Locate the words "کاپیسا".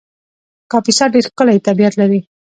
0.71-1.05